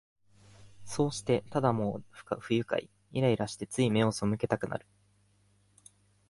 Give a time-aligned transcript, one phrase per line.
[0.83, 2.03] そうして、ただもう
[2.39, 4.87] 不愉快、イライラして、つい眼をそむけたくなる